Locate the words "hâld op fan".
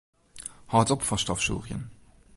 0.73-1.19